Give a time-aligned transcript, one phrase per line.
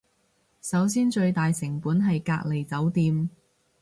[0.63, 3.29] 首先最大成本係隔離酒店